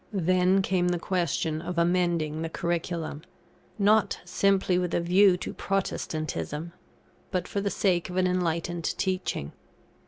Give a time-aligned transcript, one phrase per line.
[0.11, 3.21] Then came the question of amending the Curriculum,
[3.77, 6.73] not simply with a view to Protestantism,
[7.29, 9.51] but for the sake of an enlightened teaching.